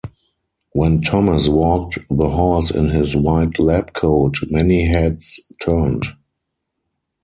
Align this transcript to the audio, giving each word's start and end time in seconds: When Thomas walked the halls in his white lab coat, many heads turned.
When 0.71 1.01
Thomas 1.03 1.47
walked 1.47 1.99
the 2.09 2.27
halls 2.31 2.71
in 2.71 2.89
his 2.89 3.15
white 3.15 3.59
lab 3.59 3.93
coat, 3.93 4.37
many 4.49 4.87
heads 4.87 5.39
turned. 5.61 6.07